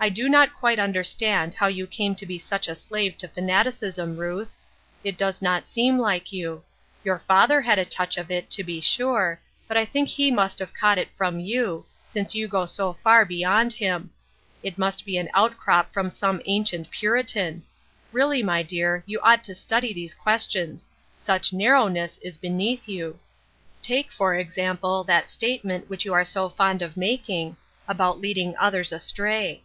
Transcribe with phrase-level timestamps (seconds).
[0.02, 4.16] "I do not quite understand how you came to be such a slave to fanaticism,
[4.16, 4.56] Ruth;
[5.04, 6.64] it does not seem like you.
[7.04, 10.58] Your father had a touch of it, to be sure, but I think he must
[10.58, 14.08] have caught it from you, since you go so fur beyond him.
[14.62, 16.00] It must be an outcrop 104 TH E OLD QUESTION.
[16.00, 17.62] from some ancient Puritan;
[18.10, 23.18] really, my clear, you ought to study these questions; such narrowness is beneath you.
[23.82, 28.94] Take, for example, that statement which you are so fond of making— about leading others
[28.94, 29.62] astray.